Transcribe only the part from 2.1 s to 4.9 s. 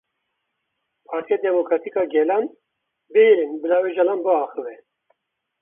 Gelan; bihêlin bila Ocalan biaxive.